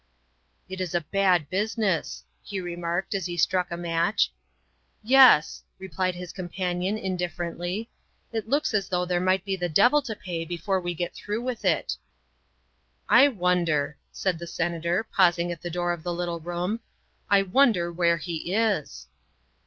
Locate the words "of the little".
15.93-16.39